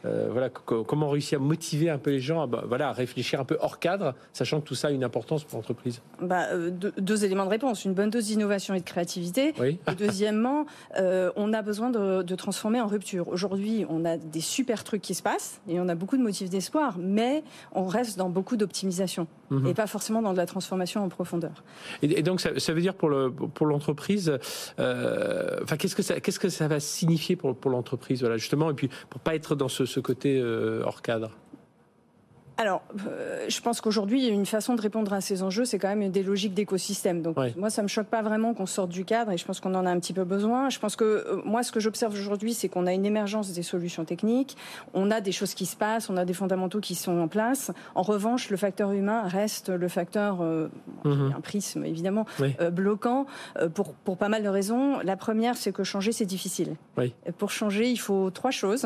voilà, 0.04 0.50
comment 0.50 1.10
réussir 1.10 1.40
à 1.40 1.42
motiver 1.42 1.90
un 1.90 1.98
peu 1.98 2.12
les 2.12 2.20
gens, 2.20 2.42
à, 2.42 2.48
bah, 2.48 2.64
voilà, 2.68 2.90
à 2.90 2.94
réfléchir 2.94 3.40
un 3.40 3.46
peu 3.46 3.58
hors 3.60 3.80
cadre, 3.80 4.16
sachant 4.34 4.62
que 4.62 4.68
tout 4.68 4.75
ça 4.75 4.88
a 4.88 4.92
une 4.92 5.04
importance 5.04 5.44
pour 5.44 5.58
l'entreprise? 5.58 6.02
Bah, 6.22 6.48
deux, 6.98 7.25
éléments 7.25 7.46
de 7.46 7.50
réponse, 7.50 7.86
une 7.86 7.94
bonne 7.94 8.10
dose 8.10 8.28
d'innovation 8.28 8.74
et 8.74 8.80
de 8.80 8.86
créativité, 8.86 9.54
et 9.62 9.96
deuxièmement, 9.98 10.66
on 10.98 11.54
a 11.54 11.62
besoin 11.62 11.90
de, 11.90 12.24
de 12.24 12.36
transformer 12.36 12.69
met 12.69 12.81
en 12.81 12.88
rupture. 12.88 13.27
Aujourd'hui, 13.27 13.86
on 13.89 14.06
a 14.06 14.18
des 14.18 14.42
super 14.42 14.83
trucs 14.83 15.01
qui 15.01 15.13
se 15.13 15.21
passent 15.21 15.62
et 15.68 15.80
on 15.80 15.88
a 15.88 15.95
beaucoup 15.95 16.18
de 16.18 16.24
motifs 16.24 16.50
d'espoir, 16.50 16.98
mais 17.00 17.44
on 17.74 17.86
reste 17.86 18.18
dans 18.18 18.30
beaucoup 18.30 18.57
d'optimisation 18.57 19.27
mhm. 19.50 19.68
et 19.68 19.74
pas 19.74 19.88
forcément 19.88 20.21
dans 20.21 20.33
de 20.33 20.38
la 20.38 20.45
transformation 20.45 21.04
en 21.04 21.10
profondeur. 21.10 21.63
Et, 22.01 22.21
donc, 22.21 22.42
ça, 22.42 22.74
veut 22.74 22.81
dire 22.81 22.94
pour 22.94 23.10
le 23.10 23.31
pour 23.31 23.66
l'entreprise, 23.66 24.38
euh, 24.80 25.60
enfin, 25.63 25.77
qu'est-ce 25.77 25.95
que 25.95 26.04
ça 26.04 26.19
qu'est-ce 26.19 26.39
que 26.39 26.50
ça 26.50 26.68
va 26.68 26.80
signifier 26.80 27.36
pour 27.36 27.56
pour 27.56 27.71
l'entreprise, 27.71 28.21
voilà, 28.21 28.38
justement, 28.38 28.69
et 28.69 28.74
puis 28.74 28.89
pour 29.10 29.22
pas 29.22 29.36
être 29.36 29.56
dans 29.56 29.69
ce, 29.69 29.86
ce 29.86 30.00
côté 30.00 30.39
euh, 30.39 30.83
hors 30.86 31.01
cadre? 31.01 31.31
Alors, 32.60 32.82
euh, 33.08 33.46
je 33.48 33.62
pense 33.62 33.80
qu'aujourd'hui, 33.80 34.28
une 34.28 34.46
façon 34.46 34.76
de 34.76 34.82
répondre 34.82 35.14
à 35.14 35.22
ces 35.22 35.44
enjeux, 35.44 35.64
c'est 35.64 35.80
quand 35.80 35.96
même 35.96 36.12
des 36.12 36.24
logiques 36.24 36.54
d'écosystème. 36.54 37.22
Donc, 37.22 37.38
moi, 37.56 37.70
ça 37.70 37.82
me 37.82 37.88
choque 37.88 38.08
pas 38.08 38.22
vraiment 38.22 38.54
qu'on 38.54 38.66
sorte 38.66 38.90
du 38.90 39.06
cadre, 39.06 39.32
et 39.32 39.38
je 39.38 39.46
pense 39.46 39.62
qu'on 39.62 39.76
en 39.76 39.86
a 39.86 39.90
un 39.90 39.98
petit 39.98 40.12
peu 40.12 40.26
besoin. 40.26 40.70
Je 40.70 40.78
pense 40.78 40.98
que 40.98 41.06
euh, 41.06 41.42
moi, 41.46 41.64
ce 41.64 41.72
que 41.72 41.80
j'observe 41.80 42.14
aujourd'hui, 42.14 42.54
c'est 42.54 42.68
qu'on 42.68 42.86
a 42.86 42.92
une 42.92 43.06
émergence 43.06 43.54
des 43.54 43.64
solutions 43.64 44.04
techniques, 44.04 44.58
on 44.94 45.10
a 45.10 45.22
des 45.22 45.32
choses 45.32 45.54
qui 45.54 45.66
se 45.66 45.78
passent, 45.78 46.10
on 46.10 46.18
a 46.18 46.26
des 46.26 46.34
fondamentaux 46.34 46.82
qui 46.82 46.96
sont 46.96 47.18
en 47.18 47.30
place. 47.30 47.72
En 47.96 48.02
revanche, 48.02 48.50
le 48.50 48.58
facteur 48.58 48.92
humain 48.92 49.22
reste 49.26 49.70
le 49.70 49.88
facteur, 49.88 50.40
euh, 50.42 50.68
mhm. 51.06 51.36
un 51.38 51.40
prisme 51.40 51.86
évidemment 51.86 52.26
bloquant 52.74 53.26
pour 53.74 53.94
pour 53.94 54.18
pas 54.18 54.28
mal 54.28 54.44
de 54.44 54.50
raisons. 54.50 55.00
La 55.00 55.16
première, 55.16 55.56
c'est 55.56 55.72
que 55.72 55.86
changer, 55.86 56.12
c'est 56.12 56.26
difficile. 56.26 56.76
Pour 57.38 57.52
changer, 57.52 57.90
il 57.90 58.00
faut 58.00 58.32
trois 58.32 58.52
choses. 58.52 58.86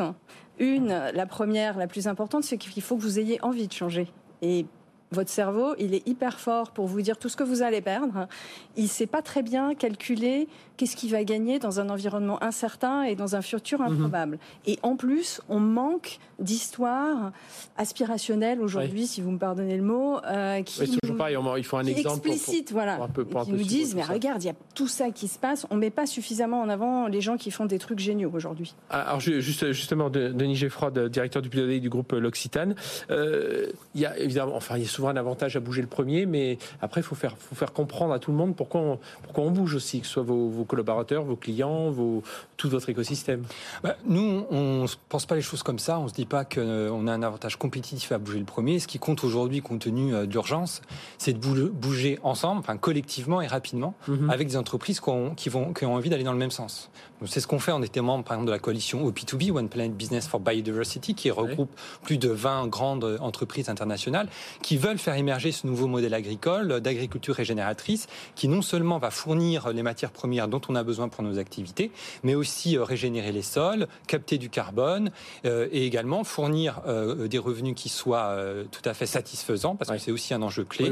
Une, 0.58 0.88
la 0.88 1.26
première, 1.26 1.76
la 1.76 1.86
plus 1.86 2.06
importante, 2.06 2.44
c'est 2.44 2.58
qu'il 2.58 2.82
faut 2.82 2.96
que 2.96 3.02
vous 3.02 3.18
ayez 3.18 3.42
envie 3.42 3.66
de 3.66 3.72
changer. 3.72 4.08
Et 4.42 4.66
votre 5.14 5.30
cerveau, 5.30 5.74
il 5.78 5.94
est 5.94 6.06
hyper 6.06 6.38
fort 6.38 6.70
pour 6.70 6.86
vous 6.86 7.00
dire 7.00 7.16
tout 7.16 7.28
ce 7.28 7.36
que 7.36 7.44
vous 7.44 7.62
allez 7.62 7.80
perdre. 7.80 8.28
Il 8.76 8.84
ne 8.84 8.88
sait 8.88 9.06
pas 9.06 9.22
très 9.22 9.42
bien 9.42 9.74
calculer 9.74 10.48
qu'est-ce 10.76 10.96
qu'il 10.96 11.10
va 11.10 11.24
gagner 11.24 11.58
dans 11.58 11.80
un 11.80 11.88
environnement 11.88 12.42
incertain 12.42 13.02
et 13.02 13.14
dans 13.14 13.36
un 13.36 13.42
futur 13.42 13.80
mhm. 13.80 13.92
improbable. 13.92 14.38
Et 14.66 14.78
en 14.82 14.96
plus, 14.96 15.40
on 15.48 15.60
manque 15.60 16.18
d'histoires 16.38 17.32
aspirationnelles 17.76 18.60
aujourd'hui, 18.60 19.06
si 19.06 19.20
vous 19.20 19.30
me 19.30 19.38
pardonnez 19.38 19.76
le 19.76 19.82
mot, 19.82 20.18
euh, 20.26 20.62
qui 20.62 20.80
oui, 20.80 20.98
toujours 21.00 21.16
pareil, 21.16 21.36
il 21.56 21.64
faut 21.64 21.76
un 21.76 21.86
exemple 21.86 22.28
explicite, 22.28 22.72
voilà, 22.72 22.98
qui 23.44 23.52
nous 23.52 23.62
disent 23.62 23.94
mais 23.94 24.02
regarde, 24.02 24.42
il 24.42 24.46
y 24.46 24.50
a 24.50 24.54
tout 24.74 24.88
ça 24.88 25.10
qui 25.10 25.28
se 25.28 25.38
passe. 25.38 25.66
On 25.70 25.76
met 25.76 25.90
pas 25.90 26.06
suffisamment 26.06 26.60
en 26.60 26.68
avant 26.68 27.06
les 27.06 27.20
gens 27.20 27.36
qui 27.36 27.50
font 27.50 27.66
des 27.66 27.78
trucs 27.78 28.00
géniaux 28.00 28.30
aujourd'hui. 28.34 28.74
Ah, 28.90 29.02
alors 29.02 29.20
juste, 29.20 29.72
justement, 29.72 30.10
Denis 30.10 30.56
Geffroy, 30.56 30.90
directeur 31.08 31.42
du 31.42 31.48
pilotage 31.48 31.80
du 31.80 31.88
groupe 31.88 32.12
L'Occitane, 32.12 32.74
euh, 33.10 33.66
il 33.94 34.00
y 34.00 34.06
a 34.06 34.18
évidemment, 34.18 34.56
enfin, 34.56 34.76
il 34.76 34.82
y 34.82 34.86
a 34.86 34.88
souvent 34.88 35.03
un 35.10 35.16
avantage 35.16 35.56
à 35.56 35.60
bouger 35.60 35.82
le 35.82 35.88
premier, 35.88 36.26
mais 36.26 36.58
après, 36.80 37.00
il 37.00 37.04
faut 37.04 37.14
faire, 37.14 37.36
faut 37.36 37.54
faire 37.54 37.72
comprendre 37.72 38.12
à 38.12 38.18
tout 38.18 38.30
le 38.30 38.36
monde 38.36 38.56
pourquoi 38.56 38.80
on, 38.80 38.98
pourquoi 39.22 39.44
on 39.44 39.50
bouge 39.50 39.74
aussi, 39.74 40.00
que 40.00 40.06
ce 40.06 40.14
soit 40.14 40.22
vos, 40.22 40.64
collaborateurs, 40.64 41.24
vos 41.24 41.36
clients, 41.36 41.90
vos, 41.90 42.22
tout 42.56 42.68
votre 42.68 42.88
écosystème. 42.88 43.42
Bah, 43.82 43.96
nous, 44.06 44.46
on 44.50 44.82
ne 44.82 44.88
pense 45.08 45.26
pas 45.26 45.34
les 45.34 45.42
choses 45.42 45.62
comme 45.62 45.78
ça. 45.78 45.98
On 45.98 46.08
se 46.08 46.14
dit 46.14 46.26
pas 46.26 46.44
qu'on 46.44 46.60
euh, 46.60 47.06
a 47.06 47.12
un 47.12 47.22
avantage 47.22 47.56
compétitif 47.56 48.12
à 48.12 48.18
bouger 48.18 48.38
le 48.38 48.44
premier. 48.44 48.78
Ce 48.78 48.86
qui 48.86 48.98
compte 48.98 49.24
aujourd'hui, 49.24 49.60
compte 49.60 49.80
tenu 49.80 50.14
euh, 50.14 50.26
d'urgence, 50.26 50.82
c'est 51.18 51.32
de 51.32 51.68
bouger 51.68 52.18
ensemble, 52.22 52.60
enfin 52.60 52.76
collectivement 52.76 53.40
et 53.40 53.46
rapidement, 53.46 53.94
mhm. 54.08 54.30
avec 54.30 54.48
des 54.48 54.56
entreprises 54.56 55.00
qui 55.00 55.08
ont, 55.08 55.34
qui, 55.34 55.48
vont, 55.48 55.72
qui 55.72 55.84
ont 55.84 55.94
envie 55.94 56.10
d'aller 56.10 56.24
dans 56.24 56.32
le 56.32 56.38
même 56.38 56.50
sens. 56.50 56.90
C'est 57.26 57.40
ce 57.40 57.46
qu'on 57.46 57.58
fait. 57.58 57.72
On 57.72 57.82
était 57.82 58.00
membre, 58.00 58.24
par 58.24 58.34
exemple, 58.34 58.46
de 58.48 58.52
la 58.52 58.58
coalition 58.58 59.08
OP2B, 59.08 59.52
One 59.52 59.68
Planet 59.68 59.94
Business 59.96 60.26
for 60.26 60.40
Biodiversity, 60.40 61.14
qui 61.14 61.30
regroupe 61.30 61.70
plus 62.02 62.18
de 62.18 62.28
20 62.28 62.68
grandes 62.68 63.18
entreprises 63.20 63.68
internationales 63.68 64.28
qui 64.62 64.76
veulent 64.76 64.98
faire 64.98 65.16
émerger 65.16 65.52
ce 65.52 65.66
nouveau 65.66 65.86
modèle 65.86 66.14
agricole 66.14 66.80
d'agriculture 66.80 67.34
régénératrice 67.34 68.06
qui 68.34 68.48
non 68.48 68.62
seulement 68.62 68.98
va 68.98 69.10
fournir 69.10 69.72
les 69.72 69.82
matières 69.82 70.10
premières 70.10 70.48
dont 70.48 70.60
on 70.68 70.74
a 70.74 70.82
besoin 70.82 71.08
pour 71.08 71.22
nos 71.22 71.38
activités, 71.38 71.90
mais 72.22 72.34
aussi 72.34 72.76
euh, 72.76 72.84
régénérer 72.84 73.32
les 73.32 73.42
sols, 73.42 73.86
capter 74.06 74.38
du 74.38 74.50
carbone 74.50 75.10
euh, 75.44 75.68
et 75.72 75.86
également 75.86 76.24
fournir 76.24 76.80
euh, 76.86 77.28
des 77.28 77.38
revenus 77.38 77.74
qui 77.74 77.88
soient 77.88 78.36
tout 78.70 78.88
à 78.88 78.94
fait 78.94 79.06
satisfaisants 79.06 79.76
parce 79.76 79.90
que 79.90 79.98
c'est 79.98 80.10
aussi 80.10 80.34
un 80.34 80.42
enjeu 80.42 80.64
clé 80.64 80.90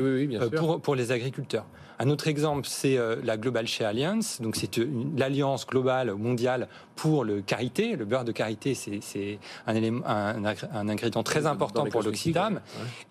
pour, 0.57 0.81
pour 0.81 0.95
les 0.95 1.13
agriculteurs. 1.13 1.67
Un 1.99 2.11
autre 2.11 2.27
exemple, 2.27 2.67
c'est 2.67 2.99
la 3.23 3.37
Global 3.37 3.67
Share 3.67 3.89
Alliance. 3.89 4.41
Donc, 4.41 4.57
c'est 4.57 4.81
l'alliance 5.17 5.67
globale 5.67 6.11
mondiale 6.23 6.69
pour 6.97 7.25
le 7.25 7.41
karité. 7.41 7.97
Le 7.97 8.05
beurre 8.05 8.25
de 8.25 8.33
karité, 8.33 8.75
c'est 8.75 9.39
un, 9.67 9.75
élément, 9.75 10.03
un, 10.07 10.45
un, 10.45 10.89
ingrédient 10.89 11.23
très 11.23 11.47
important 11.47 11.87
pour 11.87 12.03
l'Occitane. 12.03 12.61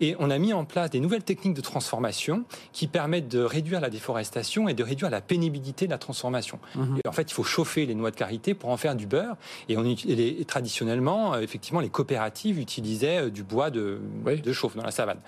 Et 0.00 0.16
on 0.18 0.30
a 0.30 0.38
mis 0.38 0.52
en 0.52 0.64
place 0.64 0.90
des 0.90 1.00
nouvelles 1.00 1.24
techniques 1.24 1.54
de 1.54 1.60
transformation 1.60 2.44
qui 2.72 2.86
permettent 2.86 3.28
de 3.28 3.40
réduire 3.40 3.80
la 3.80 3.90
déforestation 3.90 4.68
et 4.68 4.74
de 4.74 4.82
réduire 4.82 5.10
la 5.10 5.20
pénibilité 5.20 5.86
de 5.86 5.90
la 5.90 5.98
transformation. 5.98 6.58
Mhm. 6.74 7.00
en 7.06 7.12
fait, 7.12 7.30
il 7.30 7.34
faut 7.34 7.44
chauffer 7.44 7.86
les 7.86 7.94
noix 7.94 8.10
de 8.10 8.16
karité 8.16 8.54
pour 8.54 8.70
en 8.70 8.76
faire 8.76 8.94
du 8.94 9.06
beurre. 9.06 9.36
Et, 9.68 9.76
on, 9.76 9.84
et 9.84 10.44
traditionnellement, 10.46 11.34
euh, 11.34 11.40
effectivement, 11.40 11.80
les 11.80 11.88
coopératives 11.88 12.58
utilisaient 12.58 13.26
euh, 13.26 13.30
du 13.30 13.42
bois 13.42 13.70
de, 13.70 14.00
de 14.24 14.52
chauffe 14.52 14.76
dans 14.76 14.84
la 14.84 14.90
savane. 14.90 15.18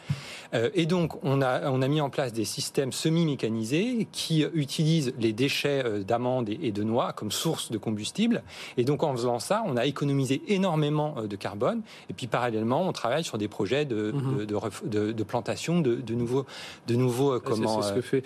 Euh, 0.54 0.70
et 0.74 0.86
donc, 0.86 1.22
on 1.24 1.42
a, 1.42 1.70
on 1.70 1.82
a 1.82 1.88
mis 1.88 2.00
en 2.00 2.10
place 2.10 2.32
des 2.32 2.44
systèmes 2.44 2.92
semi-mécanisés 2.92 4.08
qui 4.12 4.44
utilisent 4.54 5.14
les 5.18 5.32
déchets 5.32 6.04
d'amandes 6.04 6.48
et 6.48 6.72
de 6.72 6.82
noix 6.82 7.12
comme 7.12 7.30
source 7.30 7.70
de 7.70 7.78
combustible 7.78 8.42
Et 8.76 8.84
donc 8.84 9.02
en 9.02 9.12
faisant 9.12 9.38
ça, 9.38 9.62
on 9.66 9.76
a 9.76 9.86
économisé 9.86 10.42
énormément 10.48 11.16
de 11.22 11.36
carbone. 11.36 11.82
Et 12.10 12.12
puis 12.12 12.26
parallèlement, 12.26 12.86
on 12.86 12.92
travaille 12.92 13.24
sur 13.24 13.38
des 13.38 13.48
projets 13.48 13.84
de, 13.84 14.12
mhm. 14.12 14.46
de, 14.46 15.12
de, 15.12 15.22
plantation 15.24 15.80
de, 15.80 16.14
nouveaux, 16.14 16.46
de 16.86 16.94
nouveaux 16.94 17.40
comment, 17.40 17.82
ce 17.82 17.92
que 17.92 18.00
fait 18.00 18.22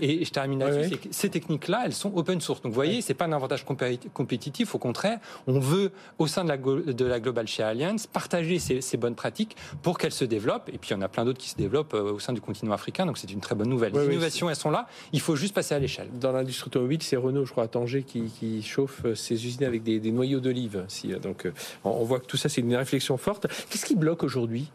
Et 0.00 0.24
je 0.24 0.30
termine 0.30 0.60
là-dessus, 0.60 0.98
ces 1.10 1.30
techniques-là, 1.30 1.82
elles 1.84 1.94
sont 1.94 2.12
open 2.16 2.40
source. 2.40 2.62
Donc 2.62 2.72
vous 2.72 2.76
voyez, 2.76 3.00
c'est 3.00 3.14
pas 3.14 3.26
un 3.26 3.32
avantage 3.32 3.64
compétitif. 4.12 4.74
Au 4.74 4.78
contraire, 4.78 5.18
on 5.46 5.58
veut 5.58 5.92
au 6.18 6.26
sein 6.26 6.44
de 6.44 6.48
la, 6.48 6.56
de 6.56 7.04
la 7.04 7.20
Global 7.20 7.46
Share 7.46 7.68
Alliance 7.68 8.06
partager 8.06 8.58
ces, 8.58 8.80
ces 8.80 8.96
bonnes 8.96 9.14
pratiques 9.14 9.56
pour 9.82 9.98
qu'elles 9.98 10.12
se 10.12 10.24
développent. 10.24 10.68
Et 10.68 10.78
puis 10.78 10.90
il 10.90 10.94
y 10.94 10.96
en 10.96 11.02
a 11.02 11.08
plein 11.08 11.24
d'autres 11.24 11.38
qui 11.38 11.48
se 11.48 11.56
développent 11.56 11.94
au 11.94 12.18
sein 12.18 12.32
du 12.32 12.40
continent 12.40 12.72
africain. 12.72 13.06
Donc 13.06 13.18
c'est 13.18 13.30
une 13.30 13.40
très 13.40 13.54
bonne 13.54 13.68
nouvelle. 13.68 13.92
Les 13.92 14.06
innovations, 14.06 14.50
elles 14.50 14.56
sont 14.56 14.70
là. 14.70 14.86
Il 15.12 15.20
faut 15.20 15.36
juste 15.36 15.54
passer 15.54 15.74
à 15.74 15.78
l'échelle. 15.78 16.08
Dans 16.18 16.32
l'industrie 16.32 16.68
automobile, 16.68 17.02
c'est 17.02 17.16
Renault, 17.16 17.44
je 17.44 17.52
crois, 17.52 17.64
à 17.64 17.68
Tanger, 17.68 18.02
qui, 18.02 18.24
qui 18.24 18.62
chauffe 18.62 19.04
ses 19.14 19.34
usines 19.46 19.51
avec 19.60 19.82
des, 19.82 20.12
noyaux 20.12 20.40
d'olive. 20.40 20.86
Donc 21.22 21.46
euh, 21.46 21.52
on 21.84 22.04
voit 22.04 22.20
que 22.20 22.26
tout 22.26 22.36
ça, 22.36 22.48
c'est 22.48 22.60
une 22.60 22.74
réflexion 22.74 23.16
forte. 23.16 23.46
Qu'est-ce 23.70 23.84
qui 23.84 23.94
bloque 23.94 24.22
aujourd'hui? 24.22 24.70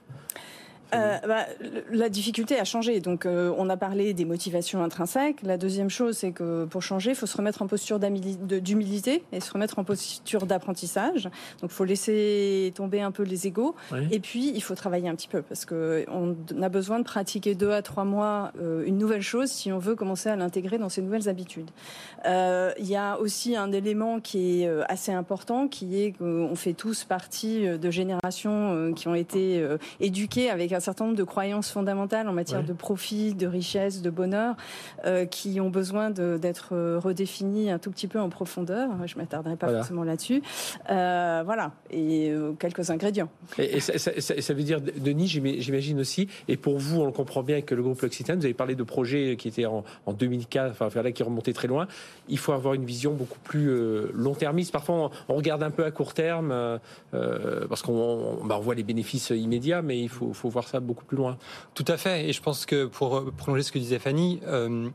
Euh, 0.93 1.17
bah, 1.27 1.45
la 1.91 2.09
difficulté 2.09 2.59
a 2.59 2.63
changé. 2.63 2.99
Donc, 2.99 3.25
euh, 3.25 3.53
on 3.57 3.69
a 3.69 3.77
parlé 3.77 4.13
des 4.13 4.25
motivations 4.25 4.83
intrinsèques. 4.83 5.41
La 5.43 5.57
deuxième 5.57 5.89
chose, 5.89 6.17
c'est 6.17 6.31
que 6.31 6.65
pour 6.65 6.81
changer, 6.81 7.11
il 7.11 7.15
faut 7.15 7.25
se 7.25 7.35
remettre 7.35 7.61
en 7.61 7.67
posture 7.67 7.99
d'humilité 7.99 9.23
et 9.31 9.39
se 9.39 9.51
remettre 9.51 9.79
en 9.79 9.83
posture 9.83 10.45
d'apprentissage. 10.45 11.25
Donc, 11.61 11.71
il 11.71 11.73
faut 11.73 11.83
laisser 11.83 12.71
tomber 12.75 13.01
un 13.01 13.11
peu 13.11 13.23
les 13.23 13.47
égaux. 13.47 13.75
Et 14.11 14.19
puis, 14.19 14.51
il 14.53 14.61
faut 14.61 14.75
travailler 14.75 15.09
un 15.09 15.15
petit 15.15 15.27
peu 15.27 15.41
parce 15.41 15.65
qu'on 15.65 16.35
a 16.61 16.69
besoin 16.69 16.99
de 16.99 17.03
pratiquer 17.03 17.55
deux 17.55 17.71
à 17.71 17.81
trois 17.81 18.05
mois 18.05 18.51
euh, 18.61 18.85
une 18.85 18.97
nouvelle 18.97 19.21
chose 19.21 19.49
si 19.49 19.71
on 19.71 19.79
veut 19.79 19.95
commencer 19.95 20.29
à 20.29 20.35
l'intégrer 20.35 20.77
dans 20.77 20.89
ses 20.89 21.01
nouvelles 21.01 21.27
habitudes. 21.29 21.69
Il 22.25 22.85
y 22.85 22.95
a 22.95 23.19
aussi 23.19 23.55
un 23.55 23.71
élément 23.71 24.19
qui 24.19 24.63
est 24.63 24.69
assez 24.89 25.11
important, 25.11 25.67
qui 25.67 26.01
est 26.01 26.11
qu'on 26.11 26.55
fait 26.55 26.73
tous 26.73 27.03
partie 27.03 27.65
de 27.67 27.91
générations 27.91 28.93
qui 28.93 29.07
ont 29.07 29.15
été 29.15 29.65
éduquées 29.99 30.49
avec 30.49 30.71
un 30.77 30.79
certain 30.79 31.05
nombre 31.05 31.17
de 31.17 31.23
croyances 31.23 31.71
fondamentales 31.71 32.27
en 32.29 32.33
matière 32.33 32.63
de 32.63 32.73
profit, 32.73 33.33
de 33.33 33.47
richesse, 33.47 34.01
de 34.01 34.09
bonheur, 34.09 34.55
euh, 35.05 35.25
qui 35.25 35.59
ont 35.59 35.69
besoin 35.69 36.11
d'être 36.11 36.69
euh, 36.73 36.99
redéfinies 36.99 37.71
un 37.71 37.79
tout 37.79 37.91
petit 37.91 38.07
peu 38.07 38.19
en 38.19 38.29
profondeur. 38.29 38.89
Je 39.05 39.15
ne 39.15 39.21
m'attarderai 39.21 39.55
pas 39.55 39.69
forcément 39.69 40.03
là-dessus. 40.03 40.41
Euh, 40.89 41.41
voilà, 41.43 41.71
et 41.89 42.31
quelques 42.59 42.89
ingrédients. 42.91 43.29
Et, 43.57 43.79
ça, 43.79 44.53
veut 44.53 44.63
dire, 44.63 44.79
Denis, 44.81 45.27
j'imagine 45.27 45.99
aussi, 45.99 46.27
et 46.47 46.57
pour 46.57 46.77
vous, 46.77 47.01
on 47.01 47.05
le 47.05 47.11
comprend 47.11 47.43
bien 47.43 47.61
que 47.61 47.75
le 47.75 47.81
groupe 47.81 48.01
L'Occitane, 48.01 48.39
vous 48.39 48.45
avez 48.45 48.53
parlé 48.53 48.75
de 48.75 48.83
projets 48.83 49.35
qui 49.37 49.47
étaient 49.47 49.65
en, 49.65 49.83
2004, 50.07 50.79
enfin 50.79 51.01
là, 51.01 51.11
qui 51.11 51.23
remontaient 51.23 51.53
très 51.53 51.67
loin. 51.67 51.87
Il 52.29 52.37
faut 52.37 52.53
avoir 52.53 52.75
une 52.75 52.85
vision 52.85 53.13
beaucoup 53.13 53.39
plus 53.39 53.71
long-termiste. 54.13 54.71
Parfois, 54.71 55.09
on, 55.27 55.35
regarde 55.35 55.63
un 55.63 55.71
peu 55.71 55.85
à 55.85 55.91
court 55.91 56.13
terme, 56.13 56.79
parce 57.11 57.81
qu'on 57.81 58.45
bah, 58.45 58.59
voit 58.61 58.75
les 58.75 58.83
bénéfices 58.83 59.31
immédiats, 59.31 59.81
mais 59.81 59.99
il 59.99 60.09
faut, 60.09 60.33
faut 60.33 60.49
voir 60.49 60.66
ça 60.67 60.79
beaucoup 60.79 61.05
plus 61.05 61.17
loin. 61.17 61.37
Tout 61.73 61.85
à 61.87 61.97
fait. 61.97 62.29
Et 62.29 62.33
je 62.33 62.41
pense 62.41 62.65
que 62.65 62.85
pour 62.85 63.31
prolonger 63.35 63.63
ce 63.63 63.71
que 63.71 63.79
disait 63.79 63.99
Fanny, 63.99 64.39
euh, 64.45 64.89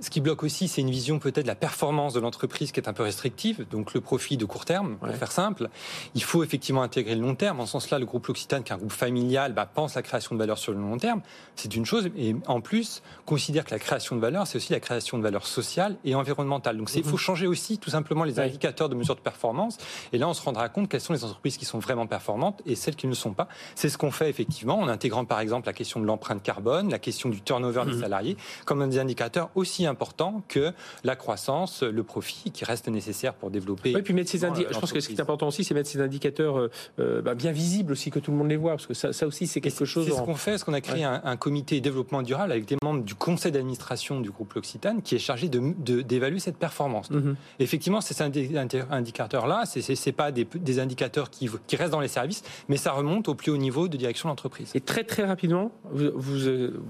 ce 0.00 0.10
qui 0.10 0.20
bloque 0.20 0.42
aussi, 0.42 0.68
c'est 0.68 0.80
une 0.80 0.90
vision 0.90 1.18
peut-être 1.18 1.42
de 1.42 1.48
la 1.48 1.54
performance 1.54 2.14
de 2.14 2.20
l'entreprise 2.20 2.72
qui 2.72 2.80
est 2.80 2.88
un 2.88 2.92
peu 2.92 3.02
restrictive, 3.02 3.66
donc 3.70 3.94
le 3.94 4.00
profit 4.00 4.36
de 4.36 4.44
court 4.44 4.64
terme, 4.64 4.96
pour 4.96 5.08
faire 5.14 5.32
simple. 5.32 5.68
Il 6.14 6.22
faut 6.22 6.42
effectivement 6.42 6.82
intégrer 6.82 7.14
le 7.14 7.22
long 7.22 7.34
terme. 7.34 7.60
En 7.60 7.66
ce 7.66 7.72
sens-là, 7.72 7.98
le 7.98 8.06
groupe 8.06 8.26
L'Occitane, 8.26 8.62
qui 8.64 8.72
est 8.72 8.74
un 8.74 8.78
groupe 8.78 8.92
familial, 8.92 9.52
bah, 9.52 9.66
pense 9.66 9.94
la 9.94 10.02
création 10.02 10.34
de 10.34 10.38
valeur 10.38 10.58
sur 10.58 10.72
le 10.72 10.78
long 10.78 10.96
terme. 10.96 11.20
C'est 11.56 11.74
une 11.74 11.84
chose. 11.84 12.10
Et 12.16 12.34
en 12.46 12.60
plus, 12.60 13.02
considère 13.26 13.64
que 13.64 13.70
la 13.70 13.78
création 13.78 14.16
de 14.16 14.20
valeur, 14.20 14.46
c'est 14.46 14.56
aussi 14.56 14.72
la 14.72 14.80
création 14.80 15.18
de 15.18 15.22
valeur 15.22 15.46
sociale 15.46 15.96
et 16.04 16.14
environnementale. 16.14 16.76
Donc 16.76 16.90
il 16.94 17.04
faut 17.04 17.12
mhm. 17.12 17.18
changer 17.18 17.46
aussi 17.46 17.78
tout 17.78 17.90
simplement 17.90 18.24
les 18.24 18.40
indicateurs 18.40 18.88
de 18.88 18.94
mesure 18.94 19.16
de 19.16 19.20
performance. 19.20 19.78
Et 20.12 20.18
là, 20.18 20.28
on 20.28 20.34
se 20.34 20.42
rendra 20.42 20.68
compte 20.68 20.88
quelles 20.88 21.00
sont 21.00 21.12
les 21.12 21.24
entreprises 21.24 21.56
qui 21.56 21.64
sont 21.64 21.78
vraiment 21.78 22.06
performantes 22.06 22.62
et 22.66 22.74
celles 22.74 22.96
qui 22.96 23.06
ne 23.06 23.12
le 23.12 23.16
sont 23.16 23.34
pas. 23.34 23.48
C'est 23.74 23.88
ce 23.88 23.98
qu'on 23.98 24.10
fait 24.10 24.30
effectivement 24.30 24.78
en 24.78 24.88
intégrant 25.12 25.24
par 25.24 25.40
exemple 25.40 25.66
la 25.66 25.72
question 25.72 26.00
de 26.00 26.06
l'empreinte 26.06 26.42
carbone, 26.42 26.90
la 26.90 26.98
question 26.98 27.28
du 27.28 27.40
turnover 27.42 27.84
des 27.84 27.92
mhm. 27.92 28.00
salariés, 28.00 28.36
comme 28.64 28.88
des 28.88 28.98
indicateurs 28.98 29.50
aussi 29.54 29.86
importants 29.86 30.42
que 30.48 30.72
la 31.04 31.16
croissance, 31.16 31.82
le 31.82 32.02
profit, 32.02 32.50
qui 32.50 32.64
reste 32.64 32.88
nécessaire 32.88 33.34
pour 33.34 33.50
développer. 33.50 33.94
Oui, 33.94 34.02
puis 34.02 34.14
mettre 34.14 34.30
ces 34.30 34.38
je 34.38 34.78
pense 34.78 34.92
que 34.92 35.00
ce 35.00 35.08
qui 35.08 35.14
est 35.14 35.20
important 35.20 35.48
aussi, 35.48 35.64
c'est 35.64 35.74
mettre 35.74 35.88
ces 35.88 36.00
indicateurs 36.00 36.58
euh, 36.58 36.70
euh, 36.98 37.22
bah, 37.22 37.34
bien 37.34 37.52
visibles 37.52 37.92
aussi, 37.92 38.10
que 38.10 38.18
tout 38.18 38.30
le 38.30 38.36
monde 38.36 38.48
les 38.48 38.56
voit, 38.56 38.72
parce 38.72 38.86
que 38.86 38.94
ça, 38.94 39.12
ça 39.12 39.26
aussi, 39.26 39.46
c'est 39.46 39.60
quelque 39.60 39.84
chose. 39.84 40.06
C'est 40.06 40.16
ce 40.16 40.22
qu'on 40.22 40.34
fait, 40.34 40.58
ce 40.58 40.64
qu'on 40.64 40.72
a 40.72 40.80
créé 40.80 41.04
un, 41.04 41.36
comité 41.36 41.80
développement 41.80 42.22
durable 42.22 42.52
avec 42.52 42.66
des 42.66 42.76
membres 42.82 43.02
du 43.02 43.14
conseil 43.14 43.52
d'administration 43.52 44.20
du 44.20 44.30
groupe 44.30 44.52
L'Occitane 44.52 45.02
qui 45.02 45.14
est 45.14 45.18
chargé 45.18 45.48
d'évaluer 45.48 46.36
de, 46.36 46.42
cette 46.42 46.56
performance. 46.56 47.10
Mhm. 47.10 47.36
Effectivement, 47.58 48.00
ces 48.00 48.22
indicateurs-là, 48.22 49.64
ce 49.66 49.80
n'est 49.80 50.12
pas 50.12 50.30
des, 50.30 50.46
des 50.54 50.78
indicateurs 50.78 51.30
qui, 51.30 51.50
qui 51.66 51.76
restent 51.76 51.92
dans 51.92 52.00
les 52.00 52.08
services, 52.08 52.42
mais 52.68 52.76
ça 52.76 52.92
remonte 52.92 53.28
au 53.28 53.34
plus 53.34 53.50
haut 53.50 53.56
niveau 53.56 53.88
de 53.88 53.96
direction 53.96 54.28
de 54.28 54.30
l'entreprise. 54.30 54.70
Et 54.74 54.80
très 54.80 55.01
très 55.04 55.24
rapidement, 55.24 55.72
vous, 55.90 56.46
euh, 56.46 56.80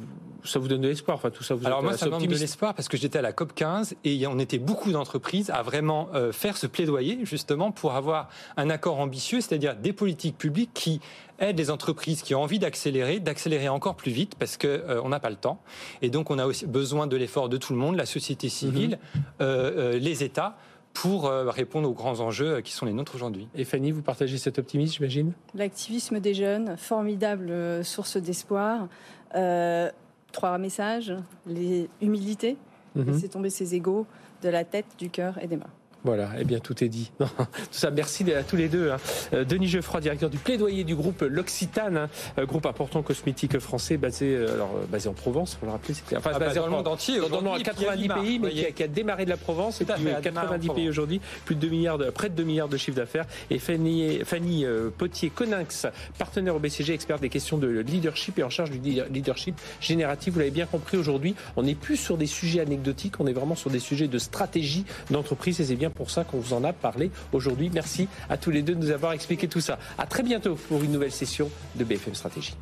ça 0.45 0.59
vous 0.59 0.69
donne 0.69 0.81
de 0.81 0.89
l'espoir. 0.89 1.17
Enfin, 1.17 1.31
tout 1.31 1.43
ça. 1.43 1.55
Vous 1.55 1.67
Alors 1.67 1.83
moi, 1.83 1.97
ça 1.97 2.07
me 2.07 2.13
donne 2.13 2.27
de 2.27 2.35
l'espoir 2.35 2.75
parce 2.75 2.89
que 2.89 2.97
j'étais 2.97 3.19
à 3.19 3.23
la 3.23 3.33
COP 3.33 3.55
15 3.55 3.97
et 4.05 4.27
on 4.27 4.39
était 4.39 4.59
beaucoup 4.59 4.93
d'entreprises 4.93 5.51
à 5.51 5.63
vraiment 5.63 6.09
euh, 6.15 6.33
faire 6.33 6.57
ce 6.57 6.67
plaidoyer 6.67 7.21
justement 7.25 7.71
pour 7.71 7.93
avoir 7.93 8.29
un 8.57 8.71
accord 8.71 9.01
ambitieux, 9.01 9.41
c'est-à-dire 9.41 9.77
des 9.77 9.93
politiques 9.93 10.39
publiques 10.39 10.71
qui 10.75 11.01
aident 11.39 11.59
les 11.59 11.71
entreprises 11.71 12.23
qui 12.23 12.35
ont 12.35 12.43
envie 12.43 12.59
d'accélérer, 12.59 13.21
d'accélérer 13.21 13.69
encore 13.69 13.97
plus 13.97 14.13
vite 14.13 14.35
parce 14.39 14.57
que 14.57 14.67
euh, 14.67 15.01
on 15.03 15.09
n'a 15.09 15.21
pas 15.21 15.31
le 15.31 15.37
temps. 15.37 15.61
Et 16.01 16.11
donc, 16.11 16.31
on 16.31 16.39
a 16.39 16.47
aussi 16.47 16.67
besoin 16.67 17.07
de 17.07 17.17
l'effort 17.17 17.49
de 17.49 17.57
tout 17.57 17.73
le 17.73 17.79
monde, 17.79 17.97
la 17.97 18.07
société 18.07 18.49
civile, 18.49 18.99
mhm. 19.41 19.97
les 19.99 20.25
États 20.25 20.57
pour 20.95 21.31
répondre 21.31 21.89
aux 21.89 21.95
grands 21.95 22.21
enjeux 22.21 22.61
qui 22.61 22.73
sont 22.73 22.87
les 22.87 22.93
nôtres 22.93 23.15
aujourd'hui. 23.15 23.49
Et 23.55 23.65
Fanny, 23.65 23.91
vous 23.91 24.03
partagez 24.03 24.39
cet 24.39 24.59
optimisme, 24.59 24.95
j'imagine? 24.97 25.33
L'activisme 25.55 26.21
des 26.21 26.35
jeunes, 26.35 26.77
formidable 26.77 27.85
source 27.85 28.19
d'espoir. 28.19 28.89
Euh, 29.35 29.91
trois 30.33 30.59
messages 30.59 31.15
les 31.47 31.89
humilités, 32.01 32.57
mhm. 32.95 33.13
laisser 33.13 33.29
tomber 33.29 33.51
ses 33.51 33.75
égaux 33.75 34.07
de 34.43 34.49
la 34.49 34.65
tête, 34.65 34.87
du 34.99 35.11
cœur 35.11 35.39
et 35.41 35.47
des 35.47 35.57
mains. 35.57 35.71
Voilà, 36.05 36.31
eh 36.39 36.45
bien 36.45 36.59
tout 36.59 36.83
est 36.83 36.89
dit. 36.89 37.13
tout 37.19 37.25
ça, 37.71 37.91
merci 37.91 38.31
à 38.33 38.43
tous 38.43 38.57
les 38.57 38.69
deux. 38.69 38.91
Hein. 38.91 38.97
Euh, 39.33 39.45
Denis 39.45 39.69
Geoffroy, 39.69 40.01
directeur 40.01 40.31
du 40.31 40.39
plaidoyer 40.39 40.83
du 40.83 40.97
groupe 40.97 41.23
L'Occitane, 41.23 41.97
hein. 41.97 42.09
euh, 42.39 42.47
groupe 42.47 42.67
important 42.67 43.03
cosmétique 43.03 43.59
français 43.61 43.99
basé, 43.99 44.35
euh, 44.35 44.55
alors, 44.55 44.75
basé 44.91 45.09
en 45.09 45.13
Provence, 45.13 45.57
faut 45.61 45.67
le 45.67 45.73
rappeler. 45.73 45.95
C'était, 45.95 46.17
enfin, 46.17 46.33
ah, 46.35 46.39
basé 46.41 46.57
dans 46.57 46.67
le 46.67 46.73
monde 46.73 46.89
entier. 46.89 47.21
Dans, 47.21 47.41
dans 47.41 47.57
90 47.57 48.09
pays, 48.09 48.39
mais 48.41 48.73
qui 48.73 48.83
a, 48.83 48.89
démarré 48.89 49.25
de 49.25 49.31
la 49.31 49.37
Provence 49.37 49.81
et 49.81 49.85
puis 49.85 50.05
90 50.23 50.69
pays 50.71 50.89
aujourd'hui, 50.89 51.21
plus 51.45 51.55
de 51.55 51.61
2 51.61 51.69
milliards, 51.69 51.99
de, 51.99 52.11
près 52.11 52.29
de 52.29 52.35
2 52.35 52.43
milliards 52.43 52.69
de 52.69 52.77
chiffre 52.77 52.97
d'affaires. 52.97 53.27
Et 53.51 53.59
Fanny, 53.59 54.21
Fanny 54.25 54.67
Potier-Coninx, 54.99 55.87
partenaire 56.19 56.57
au 56.57 56.59
BCG, 56.59 56.95
expert 56.95 57.21
des 57.21 57.29
questions 57.29 57.59
de 57.59 57.69
leadership 57.69 58.39
et 58.39 58.43
en 58.43 58.51
charge 58.51 58.71
du 58.71 58.79
leadership 59.11 59.61
génératif. 59.81 60.33
Vous 60.35 60.41
l'avez 60.41 60.51
bien 60.51 60.67
compris 60.67 60.97
aujourd'hui, 60.97 61.35
on 61.57 61.63
n'est 61.63 61.75
plus 61.75 61.97
sur 61.97 62.17
des 62.17 62.27
sujets 62.27 62.61
anecdotiques, 62.61 63.21
on 63.21 63.27
est 63.27 63.33
vraiment 63.33 63.55
sur 63.55 63.71
des 63.71 63.79
sujets 63.79 64.09
de 64.09 64.19
stratégie 64.19 64.85
d'entreprise 65.11 65.61
et 65.61 65.65
c'est 65.65 65.77
bien 65.77 65.92
pour 65.93 66.11
ça 66.11 66.25
qu'on 66.25 66.39
vous 66.39 66.55
en 66.55 66.65
a 66.65 66.73
parlé 66.73 67.11
aujourd'hui. 67.33 67.71
Merci 67.73 68.09
à 68.29 68.37
tous 68.37 68.51
les 68.51 68.63
deux 68.63 68.75
de 68.75 68.81
nous 68.81 68.91
avoir 68.91 69.13
expliqué 69.13 69.49
tout 69.49 69.61
ça. 69.61 69.79
À 69.99 70.07
très 70.07 70.23
bientôt 70.23 70.57
pour 70.69 70.83
une 70.83 70.93
nouvelle 70.93 71.13
session 71.13 71.51
de 71.77 71.85
BFM 71.85 72.15
Stratégie. 72.15 72.55